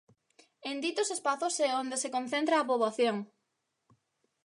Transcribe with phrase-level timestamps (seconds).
[0.69, 3.17] En ditos espazos é onde se concentra a poboación.